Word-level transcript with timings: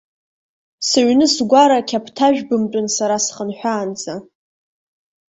Сыҩны-сгәара 0.87 1.87
қьаԥҭажәбымтәын 1.87 2.87
сара 2.95 3.17
схынҳәаанӡа. 3.25 4.15